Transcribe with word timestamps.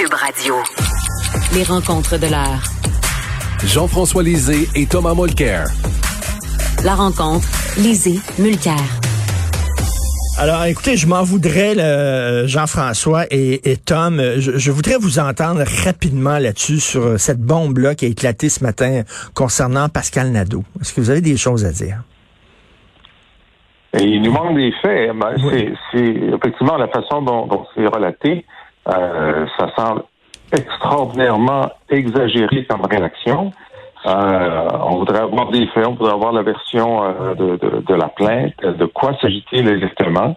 Cube 0.00 0.14
Radio. 0.14 0.54
Les 1.54 1.62
rencontres 1.62 2.16
de 2.18 2.26
l'heure. 2.26 2.62
Jean-François 3.62 4.22
Lisée 4.22 4.66
et 4.74 4.86
Thomas 4.86 5.14
Mulcair. 5.14 5.66
La 6.82 6.94
rencontre, 6.94 7.46
Lisée, 7.76 8.18
Mulcair. 8.38 8.80
Alors, 10.38 10.64
écoutez, 10.64 10.96
je 10.96 11.06
m'en 11.06 11.22
voudrais, 11.22 11.74
Jean-François 12.46 13.26
et, 13.30 13.70
et 13.70 13.76
Tom. 13.76 14.22
Je, 14.38 14.56
je 14.56 14.70
voudrais 14.70 14.96
vous 14.96 15.18
entendre 15.18 15.64
rapidement 15.84 16.38
là-dessus 16.38 16.80
sur 16.80 17.20
cette 17.20 17.40
bombe-là 17.42 17.94
qui 17.94 18.06
a 18.06 18.08
éclaté 18.08 18.48
ce 18.48 18.64
matin 18.64 19.02
concernant 19.34 19.90
Pascal 19.90 20.30
Nadeau. 20.30 20.64
Est-ce 20.80 20.94
que 20.94 21.02
vous 21.02 21.10
avez 21.10 21.20
des 21.20 21.36
choses 21.36 21.66
à 21.66 21.72
dire? 21.72 22.02
Et 23.98 24.04
il 24.04 24.22
nous 24.22 24.32
manque 24.32 24.56
des 24.56 24.72
faits. 24.80 25.10
Ben, 25.14 25.34
c'est, 25.50 25.72
c'est 25.92 26.14
effectivement 26.36 26.78
la 26.78 26.88
façon 26.88 27.20
dont, 27.20 27.46
dont 27.46 27.66
c'est 27.74 27.84
relaté. 27.84 28.46
Euh, 28.88 29.46
ça 29.58 29.68
semble 29.76 30.02
extraordinairement 30.52 31.70
exagéré 31.88 32.64
comme 32.66 32.84
réaction. 32.84 33.52
Euh, 34.06 34.68
on 34.82 34.96
voudrait 34.96 35.20
avoir 35.20 35.50
des 35.50 35.66
faits, 35.68 35.86
on 35.86 35.94
voudrait 35.94 36.14
avoir 36.14 36.32
la 36.32 36.42
version 36.42 37.04
euh, 37.04 37.34
de, 37.34 37.94
la 37.94 38.08
plainte, 38.08 38.60
de 38.62 38.86
quoi 38.86 39.12
s'agit-il 39.20 39.68
exactement? 39.68 40.36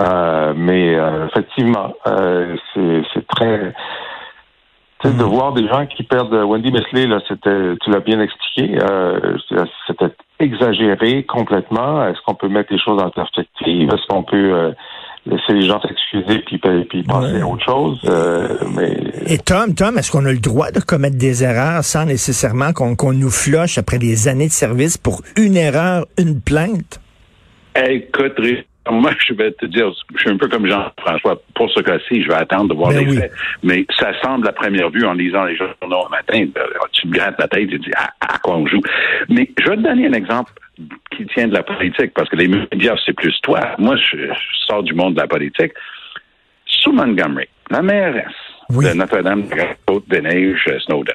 Euh, 0.00 0.54
mais 0.56 0.96
effectivement, 1.28 1.92
c'est, 2.74 3.26
très 3.28 3.74
de 5.04 5.22
voir 5.22 5.52
des 5.52 5.68
gens 5.68 5.86
qui 5.86 6.02
perdent 6.02 6.32
Wendy 6.32 6.72
Mesley, 6.72 7.06
là, 7.06 7.18
c'était, 7.28 7.76
tu 7.82 7.90
l'as 7.90 8.00
bien 8.00 8.20
expliqué, 8.20 8.78
euh, 8.82 9.36
c'était 9.86 10.14
exagéré 10.38 11.24
complètement. 11.24 12.06
Est-ce 12.06 12.20
qu'on 12.22 12.34
peut 12.34 12.48
mettre 12.48 12.72
les 12.72 12.78
choses 12.78 13.02
en 13.02 13.10
perspective? 13.10 13.88
Est-ce 13.92 14.06
qu'on 14.08 14.22
peut 14.22 14.52
euh, 14.54 14.72
laisser 15.26 15.52
les 15.54 15.66
gens 15.66 15.80
s'excuser 15.80 16.38
puis, 16.46 16.58
puis 16.58 17.04
Ouais. 17.08 17.40
à 17.40 17.46
autre 17.46 17.64
chose? 17.64 18.00
Euh, 18.04 18.48
mais 18.76 18.96
Et 19.26 19.38
Tom, 19.38 19.74
Tom, 19.74 19.96
est-ce 19.98 20.10
qu'on 20.12 20.24
a 20.26 20.32
le 20.32 20.38
droit 20.38 20.70
de 20.70 20.80
commettre 20.80 21.16
des 21.16 21.42
erreurs 21.44 21.82
sans 21.84 22.04
nécessairement 22.04 22.72
qu'on 22.72 22.94
qu'on 22.96 23.12
nous 23.12 23.30
floche 23.30 23.78
après 23.78 23.98
des 23.98 24.28
années 24.28 24.48
de 24.48 24.52
service 24.52 24.98
pour 24.98 25.22
une 25.36 25.56
erreur, 25.56 26.06
une 26.18 26.40
plainte? 26.40 27.00
Écoute, 27.88 28.34
moi, 28.90 29.10
je 29.26 29.32
vais 29.34 29.50
te 29.52 29.66
dire, 29.66 29.90
je 30.14 30.20
suis 30.20 30.30
un 30.30 30.36
peu 30.36 30.46
comme 30.48 30.66
Jean-François. 30.66 31.40
Pour 31.54 31.70
ce 31.70 31.80
cas-ci, 31.80 32.22
je 32.22 32.28
vais 32.28 32.34
attendre 32.34 32.68
de 32.68 32.74
voir 32.74 32.90
Ben 32.90 33.00
les 33.00 33.10
oui. 33.10 33.16
faits. 33.16 33.32
Mais 33.62 33.86
ça 33.98 34.10
semble 34.22 34.46
à 34.46 34.52
première 34.52 34.90
vue, 34.90 35.04
en 35.06 35.14
lisant 35.14 35.44
les 35.44 35.56
journaux 35.56 36.04
le 36.04 36.10
matin, 36.10 36.46
ben, 36.54 36.62
tu 36.92 37.08
te 37.08 37.12
grattes 37.12 37.36
la 37.38 37.48
tête 37.48 37.62
et 37.62 37.68
tu 37.68 37.78
dis 37.78 37.90
à, 37.96 38.10
à 38.20 38.38
quoi 38.38 38.56
on 38.58 38.66
joue? 38.66 38.82
Mais 39.30 39.50
je 39.58 39.70
vais 39.70 39.76
te 39.76 39.80
donner 39.82 40.06
un 40.06 40.12
exemple 40.12 40.52
qui 41.16 41.26
tient 41.26 41.48
de 41.48 41.54
la 41.54 41.62
politique, 41.62 42.12
parce 42.14 42.28
que 42.28 42.36
les 42.36 42.48
médias, 42.48 42.96
c'est 43.04 43.12
plus 43.14 43.38
toi. 43.42 43.60
Moi, 43.78 43.96
je, 43.96 44.16
je 44.16 44.56
sors 44.66 44.82
du 44.82 44.94
monde 44.94 45.14
de 45.14 45.20
la 45.20 45.26
politique. 45.26 45.72
Sue 46.66 46.90
Montgomery, 46.92 47.48
la 47.70 47.82
mairesse 47.82 48.24
Oui. 48.70 48.86
de 48.88 48.94
Notre-Dame 48.94 49.46
de 49.48 49.54
la 49.54 49.74
Côte-des-Neiges, 49.86 50.64
euh, 50.68 50.78
Snowden, 50.80 51.14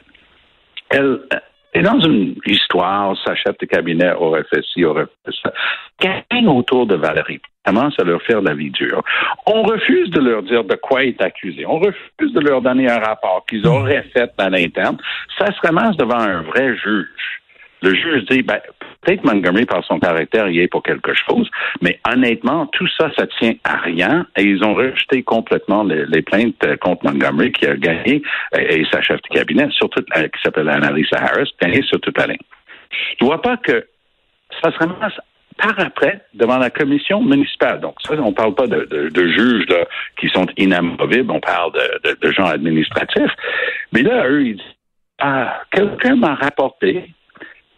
elle 0.90 1.20
euh, 1.34 1.40
est 1.74 1.82
dans 1.82 2.00
une 2.00 2.36
histoire, 2.46 3.16
sa 3.26 3.36
chef 3.36 3.58
de 3.60 3.66
cabinet 3.66 4.12
aurait 4.14 4.44
fait 4.52 4.64
ci, 4.74 4.84
aurait 4.86 5.06
fait 5.26 5.32
ça. 5.44 5.54
Gagne 6.02 6.48
autour 6.48 6.88
de 6.88 6.96
Valérie. 6.96 7.42
Commence 7.66 8.00
à 8.00 8.04
leur 8.04 8.22
faire 8.24 8.42
la 8.42 8.56
vie 8.56 8.72
dure. 8.72 9.04
On 9.46 9.62
refuse 9.64 10.10
de 10.10 10.20
leur 10.22 10.42
dire 10.44 10.64
de 10.64 10.76
quoi 10.76 11.04
est 11.04 11.22
accusé. 11.22 11.66
On 11.68 11.78
refuse 11.78 12.34
de 12.34 12.40
leur 12.40 12.62
donner 12.62 12.90
un 12.90 12.98
rapport 13.00 13.46
qu'ils 13.48 13.68
auraient 13.68 14.06
fait 14.14 14.32
à 14.40 14.50
l'interne. 14.50 14.98
Ça 15.38 15.46
se 15.48 15.60
ramasse 15.62 15.96
devant 15.98 16.20
un 16.20 16.42
vrai 16.42 16.76
juge. 16.78 17.39
Le 17.82 17.96
juge 17.96 18.26
dit, 18.30 18.42
ben, 18.42 18.60
peut-être 19.02 19.24
Montgomery, 19.24 19.66
par 19.66 19.84
son 19.86 20.00
caractère, 20.00 20.50
y 20.50 20.60
est 20.60 20.68
pour 20.68 20.84
quelque 20.84 21.14
chose, 21.14 21.50
mais 21.82 22.00
honnêtement, 22.12 22.68
tout 22.68 22.88
ça, 22.98 23.10
ça 23.18 23.26
tient 23.40 23.54
à 23.64 23.78
rien 23.78 24.26
et 24.38 24.44
ils 24.44 24.64
ont 24.64 24.74
rejeté 24.74 25.24
complètement 25.24 25.84
les, 25.84 26.22
plaintes 26.22 26.56
euh, 26.66 26.76
contre 26.78 27.06
Montgomery 27.06 27.52
qui 27.54 27.66
a 27.66 27.76
gagné 27.76 28.22
et 28.58 28.84
sa 28.92 29.02
chef 29.02 29.22
de 29.22 29.28
cabinet, 29.30 29.68
surtout, 29.72 30.04
euh, 30.18 30.24
qui 30.28 30.42
s'appelle 30.44 30.68
Annalisa 30.70 31.18
Harris, 31.18 31.50
gagné 31.62 31.82
sur 31.84 32.00
toute 32.02 32.18
la 32.18 32.28
ligne. 32.28 32.38
Je 33.20 33.26
vois 33.26 33.42
pas 33.42 33.58
que 33.58 33.86
ça 34.62 34.72
se 34.72 34.78
ramasse 34.78 35.14
par 35.58 35.80
après 35.80 36.22
devant 36.34 36.58
la 36.58 36.70
commission 36.70 37.22
municipale. 37.22 37.80
Donc, 37.82 37.96
ça, 38.02 38.14
on 38.18 38.34
parle 38.34 38.56
pas 38.56 38.68
de, 38.68 38.86
de- 38.86 39.10
de 39.10 39.28
juges 39.28 39.66
là, 39.70 39.86
qui 40.18 40.28
sont 40.30 40.48
inamovibles, 40.58 41.32
on 41.32 41.40
parle 41.40 41.74
de, 41.74 42.10
de- 42.10 42.18
de 42.20 42.32
gens 42.32 42.46
administratifs. 42.48 43.32
Mais 43.94 44.02
là, 44.02 44.28
eux, 44.28 44.46
ils 44.48 44.56
disent, 44.56 44.66
ah, 45.20 45.62
quelqu'un 45.72 46.16
m'a 46.16 46.36
rapporté 46.36 47.10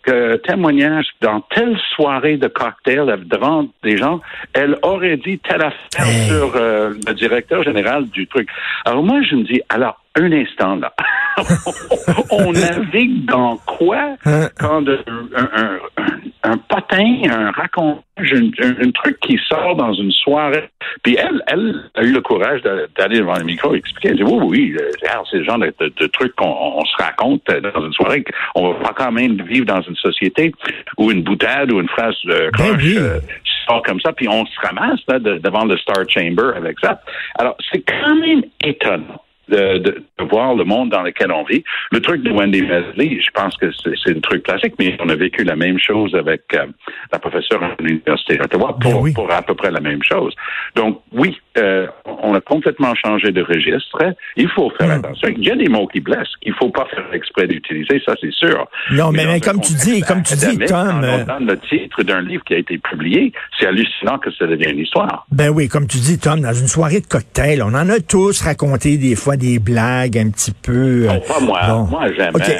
que 0.03 0.35
témoignage 0.37 1.07
dans 1.21 1.41
telle 1.41 1.77
soirée 1.95 2.37
de 2.37 2.47
cocktail 2.47 3.05
devant 3.25 3.67
des 3.83 3.97
gens, 3.97 4.21
elle 4.53 4.77
aurait 4.83 5.17
dit 5.17 5.39
telle 5.39 5.61
affaire 5.63 5.77
Hey. 5.97 6.27
sur 6.27 6.55
euh, 6.55 6.93
le 7.07 7.13
directeur 7.13 7.63
général 7.63 8.07
du 8.09 8.27
truc. 8.27 8.47
Alors 8.85 9.03
moi, 9.03 9.21
je 9.29 9.35
me 9.35 9.43
dis, 9.43 9.61
alors, 9.69 10.01
un 10.15 10.31
instant 10.31 10.75
là, 10.75 10.93
on 12.31 12.51
navigue 12.51 13.25
dans 13.25 13.57
quoi 13.65 14.15
Hein? 14.25 14.49
quand 14.59 14.81
de- 14.81 14.99
un, 15.35 15.41
un, 15.43 15.79
un, 15.97 16.51
un 16.53 16.57
potin, 16.57 17.21
un 17.29 17.51
racontage, 17.51 18.33
un, 18.61 18.91
truc 18.91 19.19
qui 19.21 19.39
sort 19.47 19.75
dans 19.75 19.93
une 19.93 20.11
soirée? 20.11 20.69
Puis 21.03 21.15
elle, 21.17 21.41
elle 21.47 21.89
a 21.95 22.03
eu 22.03 22.11
le 22.11 22.21
courage 22.21 22.61
d'aller 22.61 23.19
devant 23.19 23.37
le 23.37 23.43
micro 23.45 23.73
et 23.73 23.77
expliquer. 23.77 24.09
Elle 24.09 24.17
dit, 24.17 24.23
oui, 24.23 24.43
oui, 24.45 24.75
euh, 24.79 24.89
c'est 25.29 25.37
le 25.37 25.43
genre 25.43 25.59
de, 25.59 25.73
de- 25.79 25.93
de 25.99 26.07
trucs 26.07 26.35
qu'on 26.35 26.45
on 26.47 26.85
se 26.85 26.95
raconte 26.97 27.43
dans 27.47 27.85
une 27.85 27.93
soirée. 27.93 28.23
On 28.55 28.73
va 28.73 28.79
pas 28.79 28.93
quand 28.95 29.11
même 29.11 29.41
vivre 29.43 29.65
dans 29.65 29.81
une 29.81 29.95
société 29.95 30.51
où 30.97 31.11
une 31.11 31.23
boutade 31.23 31.71
ou 31.71 31.79
une 31.79 31.89
phrase 31.89 32.15
de 32.25 32.33
Ben 32.33 32.51
croche 32.51 32.83
oui. 32.83 32.95
euh, 32.97 33.19
sort 33.67 33.81
comme 33.83 33.99
ça, 34.01 34.11
puis 34.11 34.27
on 34.27 34.45
se 34.45 34.59
ramasse 34.61 34.99
là, 35.07 35.19
devant 35.19 35.65
le 35.65 35.77
Star 35.77 36.03
Chamber 36.09 36.51
avec 36.55 36.79
ça. 36.79 37.01
Alors, 37.37 37.55
c'est 37.71 37.81
quand 37.81 38.15
même 38.15 38.43
étonnant. 38.63 39.21
De, 39.49 39.79
de- 39.79 40.03
de 40.19 40.23
voir 40.29 40.55
le 40.55 40.63
monde 40.63 40.91
dans 40.91 41.01
lequel 41.01 41.29
on 41.31 41.43
vit. 41.43 41.63
Le 41.91 41.99
truc 41.99 42.21
de 42.21 42.31
Wendy 42.31 42.61
Mesley, 42.61 43.19
je 43.19 43.31
pense 43.33 43.57
que 43.57 43.69
c'est 43.73 44.15
un 44.15 44.19
truc 44.21 44.43
classique, 44.43 44.75
mais 44.79 44.95
on 45.03 45.09
a 45.09 45.15
vécu 45.15 45.43
la 45.43 45.55
même 45.57 45.77
chose 45.79 46.15
avec 46.15 46.43
euh, 46.53 46.67
la 47.11 47.19
professeure 47.19 47.61
à 47.61 47.75
l'Université 47.79 48.37
d'Ottawa 48.37 48.77
pour, 48.79 48.93
Ben 48.93 48.99
oui. 49.01 49.13
pour 49.13 49.29
à 49.33 49.41
peu 49.41 49.55
près 49.55 49.71
la 49.71 49.81
même 49.81 50.03
chose. 50.03 50.33
Donc, 50.75 51.01
oui, 51.11 51.37
euh, 51.57 51.87
on 52.05 52.33
a 52.35 52.41
complètement 52.41 52.93
changé 52.95 53.31
de 53.31 53.41
registre. 53.41 53.97
Il 54.37 54.47
faut 54.49 54.71
faire 54.77 54.87
Hmm. 54.87 55.03
attention. 55.05 55.29
Il 55.37 55.43
y 55.45 55.51
a 55.51 55.55
des 55.55 55.67
mots 55.69 55.87
qui 55.87 55.99
blessent 55.99 56.35
qu'il 56.41 56.53
faut 56.53 56.69
pas 56.69 56.85
faire 56.93 57.05
exprès 57.13 57.47
d'utiliser, 57.47 58.01
ça 58.05 58.13
c'est 58.21 58.31
sûr. 58.33 58.67
Non, 58.91 59.11
mais- 59.11 59.39
comme 59.41 59.59
tu 59.61 59.73
dis- 59.73 60.01
comme 60.01 60.23
tu 60.23 60.35
dis, 60.35 60.57
Tom, 60.59 61.01
euh, 61.03 61.23
le 61.39 61.57
titre 61.59 62.03
d'un 62.03 62.21
livre 62.21 62.43
qui 62.45 62.53
a 62.53 62.57
été 62.57 62.77
publié, 62.77 63.31
c'est 63.59 63.67
hallucinant 63.67 64.17
que 64.17 64.31
ça 64.31 64.45
devienne 64.47 64.71
une 64.77 64.83
histoire. 64.85 65.25
Ben 65.31 65.49
oui, 65.49 65.67
comme 65.67 65.87
tu 65.87 65.97
dis, 65.97 66.17
Tom, 66.19 66.39
dans 66.41 66.53
une 66.53 66.67
soirée 66.67 67.01
de 67.01 67.07
cocktail, 67.07 67.61
on 67.63 67.73
en 67.73 67.89
a 67.89 67.99
tous 67.99 68.41
raconté 68.41 68.97
des 68.97 69.15
fois 69.15 69.35
des 69.37 69.59
blagues 69.59 70.17
un 70.17 70.29
petit 70.29 70.51
peu. 70.53 71.07
euh, 71.09 71.13
Oh, 71.17 71.33
pas 71.33 71.39
moi. 71.41 71.59
bon. 71.67 71.83
Moi, 71.85 72.13
jamais. 72.13 72.31
OK. 72.35 72.41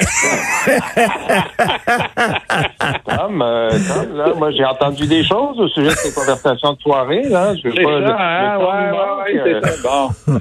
Tom, 3.32 3.42
euh, 3.42 3.70
Tom, 3.88 4.18
là, 4.18 4.34
moi 4.38 4.52
j'ai 4.52 4.66
entendu 4.66 5.08
des 5.08 5.24
choses 5.24 5.60
au 5.60 5.68
sujet 5.70 5.90
de 5.90 5.96
ces 5.96 6.14
conversations 6.14 6.74
de 6.74 6.80
soirée. 6.82 7.24
Là. 7.30 7.54
Je 7.56 7.68
veux 7.70 7.74
C'est 7.76 7.84
pas 7.84 8.00
le- 8.00 8.08
ça, 8.08 8.18
hein? 8.20 8.58
le 8.58 8.66
Ouais, 8.66 9.36
ouais, 9.36 9.44
ouais, 9.44 9.54
euh, 9.54 9.62
c'est 9.64 9.82
ça. 9.82 9.90
Bon. 10.28 10.34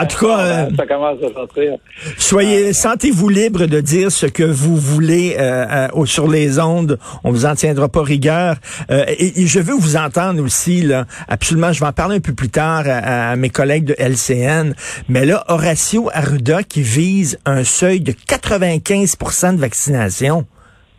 En 0.00 0.06
tout 0.06 0.26
cas, 0.26 0.38
euh, 0.38 0.68
ça 0.76 0.86
commence 0.86 1.18
à 1.22 1.32
sortir. 1.34 1.72
soyez, 2.18 2.72
sentez-vous 2.72 3.28
libre 3.28 3.66
de 3.66 3.80
dire 3.80 4.10
ce 4.12 4.26
que 4.26 4.44
vous 4.44 4.76
voulez 4.76 5.36
euh, 5.38 5.88
euh, 5.94 6.04
sur 6.06 6.28
les 6.28 6.58
ondes. 6.58 6.98
On 7.24 7.30
vous 7.30 7.46
en 7.46 7.54
tiendra 7.54 7.88
pas 7.88 8.02
rigueur. 8.02 8.56
Euh, 8.90 9.04
et, 9.08 9.42
et 9.42 9.46
je 9.46 9.60
veux 9.60 9.74
vous 9.74 9.96
entendre 9.96 10.42
aussi, 10.42 10.82
là. 10.82 11.04
Absolument, 11.28 11.72
je 11.72 11.80
vais 11.80 11.86
en 11.86 11.92
parler 11.92 12.16
un 12.16 12.20
peu 12.20 12.32
plus 12.34 12.50
tard 12.50 12.84
à, 12.86 13.30
à 13.30 13.36
mes 13.36 13.50
collègues 13.50 13.84
de 13.84 13.94
LCN. 13.98 14.74
Mais 15.08 15.24
là, 15.24 15.44
Horacio 15.48 16.10
Arruda 16.12 16.62
qui 16.62 16.82
vise 16.82 17.38
un 17.46 17.64
seuil 17.64 18.00
de 18.00 18.12
95% 18.12 19.54
de 19.56 19.60
vaccination. 19.60 20.44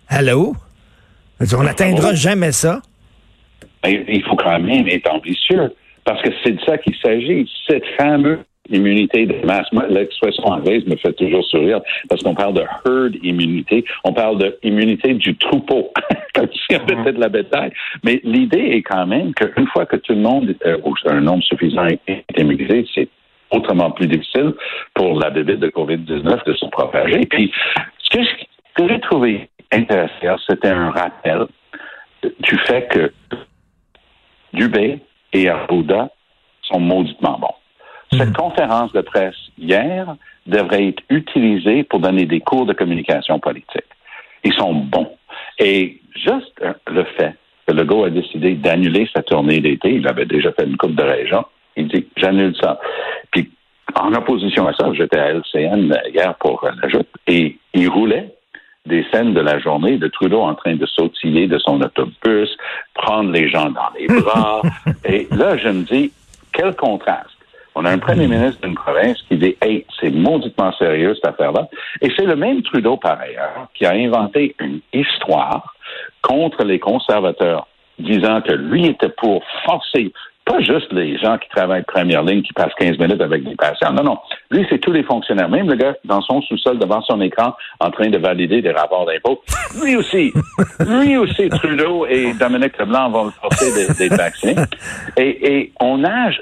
Allô? 0.10 0.56
On 1.58 1.64
n'atteindra 1.64 2.14
jamais 2.14 2.52
ça. 2.52 2.82
Ben, 3.84 4.04
Il 4.08 4.24
faut 4.24 4.36
quand 4.36 4.60
même 4.60 4.88
être 4.88 5.12
ambitieux 5.12 5.72
parce 6.04 6.22
que 6.22 6.30
c'est 6.44 6.52
de 6.54 6.62
ça 6.62 6.78
qu'il 6.78 6.96
s'agit. 7.04 7.50
Cette 7.70 7.86
fameuse 8.00 8.40
immunité 8.70 9.26
de 9.26 9.46
masse. 9.46 9.68
Moi, 9.72 9.86
l'expression 9.88 10.44
anglaise 10.46 10.86
me 10.88 10.98
fait 10.98 11.14
toujours 11.14 11.44
sourire 11.46 11.80
parce 12.10 12.22
qu'on 12.22 12.36
parle 12.36 12.54
de 12.56 12.62
herd 12.86 13.16
immunité. 13.24 13.86
On 14.04 14.12
parle 14.12 14.40
de 14.40 14.58
immunité 14.64 15.14
du 15.14 15.38
troupeau, 15.38 15.92
comme 16.36 16.48
si 16.52 16.76
on 16.76 16.86
était 17.00 17.14
de 17.14 17.20
la 17.22 17.30
bétail. 17.30 17.72
Mais 18.04 18.20
l'idée 18.26 18.72
est 18.74 18.82
quand 18.82 19.06
même 19.08 19.34
qu'une 19.34 19.68
fois 19.68 19.86
que 19.86 19.96
tout 19.96 20.12
le 20.14 20.20
monde, 20.20 20.54
euh, 20.66 20.78
ou 20.84 20.94
un 21.06 21.22
nombre 21.22 21.44
suffisant 21.44 21.86
est 21.86 22.24
immunisé, 22.38 22.86
c'est 22.94 23.08
autrement 23.52 23.92
plus 23.92 24.08
difficile 24.08 24.52
pour 24.94 25.18
la 25.18 25.30
bébête 25.30 25.60
de 25.62 25.70
COVID-19 25.70 26.46
de 26.46 26.54
se 26.54 26.66
propager. 26.66 27.22
Puis, 27.30 27.50
ce 28.04 28.18
que, 28.18 28.24
je- 28.24 28.30
ce 28.30 28.84
que 28.84 28.90
j'ai 28.90 29.00
trouvé 29.00 29.48
c'était 30.48 30.70
un 30.70 30.92
rappel 30.92 31.48
du 32.40 32.58
fait 32.66 32.88
que 32.90 33.12
Dubé 34.54 35.00
et 35.34 35.50
Arruda 35.50 36.10
sont 36.64 36.80
mauditement 36.80 37.40
bons. 37.40 38.18
Cette 38.18 38.36
conférence 38.36 38.94
de 38.94 39.02
presse 39.02 39.36
hier 39.58 40.16
devrait 40.46 40.88
être 40.88 41.04
utilisée 41.10 41.84
pour 41.84 42.00
donner 42.00 42.26
des 42.26 42.40
cours 42.40 42.66
de 42.66 42.74
communication 42.74 43.40
politique. 43.40 43.84
Ils 44.44 44.54
sont 44.54 44.74
bons. 44.74 45.12
Et 45.60 46.00
juste 46.16 46.54
euh, 46.62 46.74
le 46.88 47.04
fait 47.18 47.36
que 47.68 47.74
Legault 47.74 48.06
a 48.06 48.10
décidé 48.10 48.54
d'annuler 48.54 49.10
sa 49.14 49.22
tournée 49.24 49.60
d'été, 49.60 49.90
il 49.96 50.08
avait 50.08 50.26
déjà 50.26 50.52
fait 50.54 50.66
une 50.66 50.78
coupe 50.78 50.96
de 50.96 51.04
région, 51.04 51.44
il 51.76 51.90
dit 51.90 52.08
j'annule 52.16 52.56
ça. 52.62 52.80
Puis 53.32 53.52
en 53.96 54.14
opposition 54.14 54.68
à 54.68 54.74
ça, 54.74 54.90
j'étais 54.94 55.20
à 55.20 55.34
LCN 55.34 55.94
hier 56.14 56.36
pour 56.36 56.66
la 56.82 56.88
joute, 56.88 57.10
et 57.28 57.58
il 57.74 57.90
roulait 57.90 58.37
des 58.88 59.06
scènes 59.12 59.34
de 59.34 59.42
la 59.42 59.60
journée 59.60 59.98
de 59.98 60.08
Trudeau 60.08 60.42
en 60.42 60.56
train 60.56 60.76
de 60.76 60.86
sautiller 60.86 61.48
de 61.48 61.58
son 61.60 61.82
autobus, 61.82 62.50
prendre 62.94 63.32
les 63.32 63.50
gens 63.50 63.70
dans 63.70 63.90
les 63.98 64.08
bras. 64.08 64.62
et 65.06 65.28
là, 65.32 65.58
je 65.58 65.70
me 65.70 65.84
dis, 65.84 66.12
quel 66.54 66.76
contraste. 66.76 67.38
On 67.76 67.86
a 67.86 67.92
un 67.92 68.00
premier 68.00 68.26
ministre 68.26 68.62
d'une 68.64 68.74
province 68.74 69.22
qui 69.30 69.38
dit 69.38 69.56
Hey, 69.62 69.86
c'est 70.00 70.10
mauditement 70.10 70.72
sérieux 70.74 71.14
cette 71.14 71.28
affaire-là. 71.28 71.68
Et 72.02 72.10
c'est 72.18 72.26
le 72.26 72.36
même 72.36 72.64
Trudeau, 72.64 72.98
par 72.98 73.20
ailleurs, 73.20 73.68
qui 73.76 73.86
a 73.86 73.92
inventé 73.92 74.56
une 74.60 74.80
histoire 74.92 75.76
contre 76.24 76.64
les 76.64 76.80
conservateurs, 76.80 77.68
disant 78.00 78.42
que 78.42 78.54
lui 78.54 78.88
était 78.88 79.10
pour 79.10 79.44
forcer 79.64 80.12
pas 80.48 80.60
juste 80.62 80.92
les 80.94 81.18
gens 81.18 81.38
qui 81.38 81.50
travaillent 81.50 81.84
première 81.84 82.24
ligne, 82.24 82.42
qui 82.42 82.54
passent 82.54 82.74
15 82.80 82.98
minutes 82.98 83.22
avec 83.22 83.44
des 83.44 83.56
patients. 83.56 83.92
Non, 83.92 84.04
non. 84.04 84.18
Lui, 84.50 84.66
c'est 84.70 84.80
tous 84.80 84.92
les 84.92 85.04
fonctionnaires. 85.04 85.50
Même 85.50 85.70
le 85.70 85.76
gars 85.76 85.96
dans 86.06 86.22
son 86.22 86.42
sous-sol 86.42 86.80
devant 86.80 87.02
son 87.02 87.20
écran 87.22 87.54
en 87.80 87.92
train 87.92 88.10
de 88.10 88.18
valider 88.18 88.62
des 88.62 88.72
rapports 88.72 89.06
d'impôts. 89.06 89.42
Lui 89.84 89.96
aussi. 89.96 90.34
lui 90.80 91.18
aussi, 91.18 91.50
Trudeau 91.50 92.06
et 92.08 92.34
Dominique 92.34 92.78
Leblanc 92.78 93.10
vont 93.10 93.26
le 93.26 93.32
forcer 93.32 93.94
des, 93.94 94.10
vaccins. 94.10 94.56
Et, 95.18 95.58
et, 95.58 95.74
on 95.80 95.98
nage, 95.98 96.42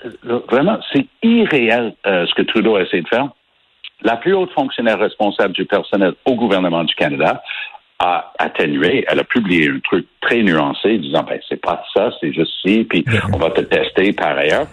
vraiment, 0.50 0.78
c'est 0.94 1.06
irréel 1.24 1.94
euh, 2.06 2.26
ce 2.28 2.34
que 2.36 2.44
Trudeau 2.44 2.76
a 2.76 2.82
essayé 2.82 3.02
de 3.02 3.08
faire. 3.08 3.30
La 4.04 4.18
plus 4.18 4.34
haute 4.34 4.52
fonctionnaire 4.52 5.00
responsable 5.00 5.54
du 5.54 5.66
personnel 5.66 6.14
au 6.26 6.36
gouvernement 6.36 6.84
du 6.84 6.94
Canada 6.96 7.42
a 8.00 8.34
atténué. 8.40 9.06
Elle 9.08 9.20
a 9.20 9.24
publié 9.24 9.70
un 9.70 9.80
truc 9.80 10.06
très 10.22 10.42
nuancé 10.44 10.98
disant 10.98 11.24
ben 11.24 11.40
c'est 11.48 11.62
pas 11.62 11.84
ça, 11.94 12.10
c'est 12.20 12.34
juste 12.34 12.52
ci, 12.62 12.84
puis 12.84 13.06
on 13.34 13.38
va 13.38 13.50
te 13.52 13.62
tester 13.62 14.14
par 14.14 14.38
ailleurs. 14.38 14.68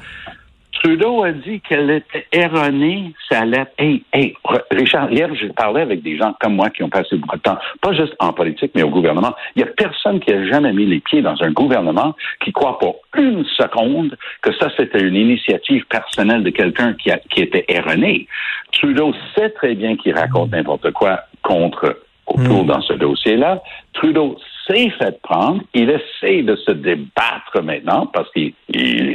Trudeau 0.83 1.23
a 1.23 1.31
dit 1.31 1.61
qu'elle 1.61 1.91
était 1.91 2.27
erronée, 2.33 3.15
sa 3.29 3.45
lettre. 3.45 3.71
Hey, 3.79 4.03
hey, 4.13 4.35
Richard, 4.73 5.13
hier, 5.13 5.33
j'ai 5.35 5.51
parlé 5.51 5.83
avec 5.83 6.03
des 6.03 6.17
gens 6.17 6.35
comme 6.41 6.57
moi 6.57 6.71
qui 6.71 6.83
ont 6.83 6.89
passé 6.89 7.17
beaucoup 7.17 7.37
de 7.37 7.43
temps, 7.43 7.59
pas 7.81 7.93
juste 7.93 8.15
en 8.19 8.33
politique, 8.33 8.73
mais 8.75 8.83
au 8.83 8.89
gouvernement. 8.89 9.33
Il 9.55 9.63
n'y 9.63 9.69
a 9.69 9.73
personne 9.73 10.19
qui 10.19 10.33
a 10.33 10.45
jamais 10.49 10.73
mis 10.73 10.87
les 10.87 10.99
pieds 10.99 11.23
dans 11.23 11.41
un 11.41 11.53
gouvernement 11.53 12.17
qui 12.43 12.51
croit 12.51 12.79
pour 12.81 12.97
une 13.17 13.45
seconde 13.45 14.17
que 14.41 14.53
ça, 14.59 14.71
c'était 14.77 15.01
une 15.01 15.15
initiative 15.15 15.85
personnelle 15.87 16.43
de 16.43 16.51
quelqu'un 16.51 16.95
qui, 16.95 17.11
qui 17.31 17.43
était 17.43 17.65
erroné. 17.69 18.27
Trudeau 18.73 19.15
sait 19.37 19.51
très 19.51 19.75
bien 19.75 19.97
qu'il 19.97 20.15
raconte 20.15 20.51
n'importe 20.51 20.91
quoi 20.93 21.21
contre 21.43 21.97
autour 22.27 22.65
hmm. 22.65 22.67
dans 22.67 22.81
ce 22.83 22.93
dossier-là. 22.95 23.63
Trudeau 23.93 24.37
s'est 24.67 24.91
fait 24.91 25.21
prendre. 25.23 25.63
Il 25.75 25.91
essaie 25.91 26.43
de 26.43 26.57
se 26.57 26.71
débattre 26.71 27.63
maintenant 27.63 28.07
parce 28.07 28.31
qu'il 28.33 28.55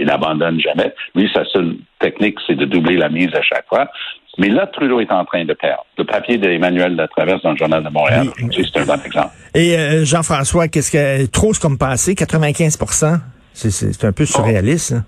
n'abandonne 0.06 0.60
jamais. 0.60 0.94
Lui, 1.16 1.30
sa 1.34 1.46
seule 1.46 1.76
technique, 2.00 2.38
c'est 2.46 2.56
de 2.56 2.66
doubler 2.66 2.98
la 2.98 3.10
mise 3.10 3.34
à 3.34 3.42
chaque 3.42 3.68
fois. 3.68 3.88
Mais 4.38 4.50
là, 4.50 4.68
Trudeau 4.68 5.00
est 5.00 5.12
en 5.12 5.26
train 5.26 5.46
de 5.46 5.54
perdre. 5.54 5.86
Le 5.98 6.04
papier 6.04 6.38
d'Emmanuel 6.38 6.96
Latraverse 6.96 7.42
dans 7.42 7.52
le 7.52 7.58
Journal 7.58 7.84
de 7.84 7.90
Montréal, 7.90 8.28
c'est 8.52 8.78
un 8.78 8.86
bon 8.86 9.02
exemple. 9.04 9.32
Et 9.56 9.76
euh, 9.76 10.06
Jean-François, 10.06 10.68
qu'est-ce 10.68 10.92
que 10.92 11.26
trop 11.28 11.54
comme 11.60 11.78
passé, 11.78 12.14
95% 12.14 13.20
c'est 13.58 14.06
un 14.06 14.12
peu 14.12 14.26
surréaliste. 14.26 14.94
Hein? 14.94 15.04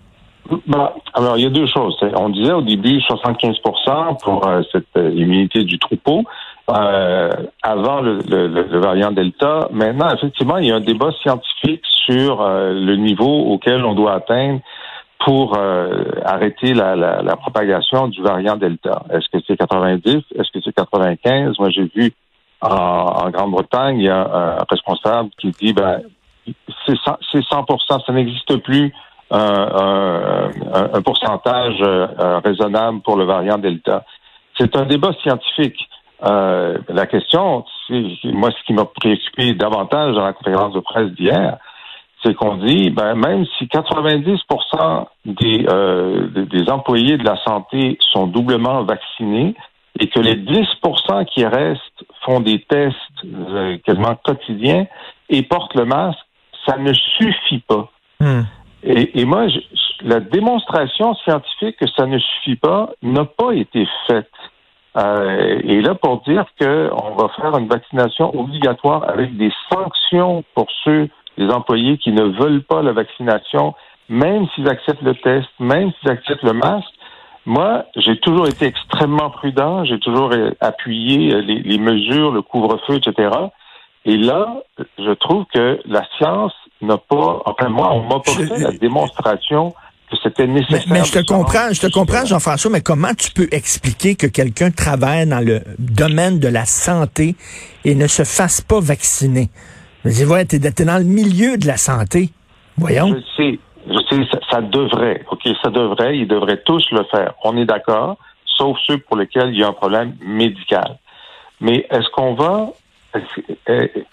Ben, 0.65 0.89
alors, 1.13 1.37
il 1.37 1.43
y 1.43 1.45
a 1.45 1.51
deux 1.51 1.67
choses. 1.67 1.95
On 2.15 2.29
disait 2.29 2.51
au 2.51 2.61
début 2.61 2.97
75% 2.99 4.19
pour 4.23 4.47
euh, 4.47 4.61
cette 4.71 4.87
euh, 4.97 5.11
immunité 5.11 5.63
du 5.63 5.77
troupeau. 5.77 6.23
Euh, 6.69 7.29
avant 7.63 8.01
le, 8.01 8.19
le, 8.27 8.79
variant 8.79 9.11
Delta. 9.11 9.67
Maintenant, 9.71 10.09
effectivement, 10.13 10.57
il 10.57 10.67
y 10.67 10.71
a 10.71 10.75
un 10.75 10.81
débat 10.81 11.11
scientifique 11.21 11.83
sur 12.05 12.41
euh, 12.41 12.73
le 12.73 12.95
niveau 12.95 13.51
auquel 13.51 13.83
on 13.85 13.95
doit 13.95 14.13
atteindre 14.13 14.59
pour 15.25 15.57
euh, 15.57 16.03
arrêter 16.23 16.73
la, 16.73 16.95
la, 16.95 17.21
la, 17.21 17.35
propagation 17.35 18.07
du 18.07 18.21
variant 18.21 18.55
Delta. 18.55 19.03
Est-ce 19.09 19.29
que 19.29 19.43
c'est 19.47 19.57
90? 19.57 20.15
Est-ce 20.35 20.51
que 20.51 20.59
c'est 20.63 20.73
95? 20.73 21.57
Moi, 21.59 21.69
j'ai 21.71 21.89
vu 21.95 22.13
en, 22.61 22.69
en 22.69 23.29
Grande-Bretagne, 23.29 23.99
il 23.99 24.05
y 24.05 24.09
a 24.09 24.21
un 24.21 24.65
responsable 24.69 25.29
qui 25.39 25.51
dit, 25.51 25.73
ben, 25.73 26.01
c'est 26.85 26.95
100, 26.95 27.17
100 27.31 27.99
ça 28.05 28.13
n'existe 28.13 28.57
plus 28.57 28.93
un, 29.31 30.49
pourcentage 31.03 31.81
raisonnable 32.43 33.01
pour 33.01 33.17
le 33.17 33.25
variant 33.25 33.57
Delta. 33.57 34.03
C'est 34.57 34.75
un 34.75 34.85
débat 34.85 35.11
scientifique. 35.21 35.79
Euh, 36.23 36.77
la 36.89 37.05
question, 37.05 37.63
moi, 38.25 38.49
ce 38.51 38.63
qui 38.65 38.73
m'a 38.73 38.85
préoccupé 38.85 39.53
davantage 39.53 40.15
dans 40.15 40.25
la 40.25 40.33
conférence 40.33 40.73
de 40.73 40.79
presse 40.79 41.11
d'hier, 41.11 41.57
c'est 42.23 42.33
qu'on 42.33 42.57
dit, 42.57 42.89
ben, 42.89 43.15
même 43.15 43.45
si 43.57 43.65
90% 43.65 45.07
des, 45.25 45.65
euh, 45.69 46.27
des 46.27 46.69
employés 46.69 47.17
de 47.17 47.23
la 47.23 47.37
santé 47.45 47.97
sont 48.11 48.27
doublement 48.27 48.83
vaccinés 48.83 49.55
et 49.99 50.07
que 50.07 50.19
les 50.19 50.35
10% 50.35 51.25
qui 51.25 51.45
restent 51.45 52.03
font 52.25 52.41
des 52.41 52.61
tests 52.63 52.95
euh, 53.25 53.77
quasiment 53.85 54.15
quotidiens 54.23 54.87
et 55.29 55.43
portent 55.43 55.75
le 55.75 55.85
masque, 55.85 56.19
ça 56.65 56.77
ne 56.77 56.93
suffit 56.93 57.59
pas. 57.59 57.89
Hmm. 58.19 58.41
Et, 58.83 59.21
et, 59.21 59.25
moi, 59.25 59.47
la 60.01 60.19
démonstration 60.19 61.13
scientifique 61.15 61.77
que 61.77 61.87
ça 61.97 62.05
ne 62.05 62.17
suffit 62.17 62.55
pas 62.55 62.89
n'a 63.01 63.25
pas 63.25 63.51
été 63.53 63.87
faite. 64.07 64.31
Euh, 64.99 65.59
et 65.63 65.81
là, 65.81 65.95
pour 65.95 66.21
dire 66.21 66.45
qu'on 66.59 67.15
va 67.15 67.29
faire 67.35 67.57
une 67.57 67.67
vaccination 67.67 68.37
obligatoire 68.37 69.07
avec 69.07 69.37
des 69.37 69.51
sanctions 69.71 70.43
pour 70.55 70.67
ceux, 70.83 71.09
les 71.37 71.49
employés 71.49 71.97
qui 71.97 72.11
ne 72.11 72.23
veulent 72.23 72.63
pas 72.63 72.81
la 72.81 72.91
vaccination, 72.91 73.73
même 74.09 74.47
s'ils 74.53 74.67
acceptent 74.67 75.01
le 75.01 75.15
test, 75.15 75.47
même 75.59 75.91
s'ils 75.99 76.11
acceptent 76.11 76.43
le 76.43 76.53
masque, 76.53 76.89
moi, 77.45 77.85
j'ai 77.95 78.19
toujours 78.19 78.47
été 78.47 78.65
extrêmement 78.65 79.29
prudent, 79.29 79.85
j'ai 79.85 79.99
toujours 79.99 80.31
appuyé 80.59 81.41
les, 81.41 81.61
les 81.61 81.77
mesures, 81.77 82.31
le 82.31 82.41
couvre-feu, 82.41 82.95
etc. 82.95 83.29
Et 84.05 84.17
là, 84.17 84.61
je 84.97 85.11
trouve 85.11 85.45
que 85.53 85.79
la 85.85 86.03
science 86.17 86.53
n'a 86.81 86.97
pas, 86.97 87.41
enfin 87.45 87.69
moi, 87.69 87.91
on 87.91 88.03
m'a 88.03 88.19
pas 88.19 88.31
fait 88.31 88.59
la 88.59 88.71
démonstration 88.71 89.73
c'était 90.23 90.47
nécessaire. 90.47 90.83
Mais, 90.89 91.03
je 91.03 91.11
te 91.11 91.25
comprends, 91.25 91.71
je 91.71 91.81
te 91.81 91.91
comprends, 91.91 92.25
Jean-François, 92.25 92.71
mais 92.71 92.81
comment 92.81 93.13
tu 93.13 93.31
peux 93.31 93.47
expliquer 93.51 94.15
que 94.15 94.27
quelqu'un 94.27 94.71
travaille 94.71 95.27
dans 95.27 95.45
le 95.45 95.61
domaine 95.77 96.39
de 96.39 96.47
la 96.47 96.65
santé 96.65 97.35
et 97.85 97.95
ne 97.95 98.07
se 98.07 98.23
fasse 98.23 98.61
pas 98.61 98.79
vacciner? 98.79 99.49
Je 100.05 100.09
dis, 100.09 100.25
ouais, 100.25 100.45
t'es, 100.45 100.57
es 100.57 100.85
dans 100.85 100.97
le 100.97 101.03
milieu 101.03 101.57
de 101.57 101.67
la 101.67 101.77
santé. 101.77 102.29
Voyons. 102.77 103.15
Je 103.15 103.21
sais, 103.35 103.59
je 103.87 103.99
sais, 104.09 104.27
ça, 104.31 104.39
ça, 104.49 104.61
devrait, 104.61 105.23
OK, 105.29 105.41
ça 105.61 105.69
devrait, 105.69 106.17
ils 106.17 106.27
devraient 106.27 106.61
tous 106.65 106.85
le 106.91 107.03
faire. 107.11 107.33
On 107.43 107.57
est 107.57 107.65
d'accord, 107.65 108.17
sauf 108.45 108.77
ceux 108.85 108.97
pour 108.97 109.17
lesquels 109.17 109.49
il 109.49 109.59
y 109.59 109.63
a 109.63 109.67
un 109.67 109.73
problème 109.73 110.15
médical. 110.21 110.97
Mais 111.61 111.85
est-ce 111.91 112.09
qu'on 112.11 112.35
va, 112.35 112.69
est-ce, 113.13 114.03